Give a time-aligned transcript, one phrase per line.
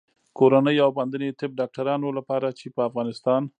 [0.37, 3.41] کورنیو او باندنیو طب ډاکټرانو لپاره چې په افغانستان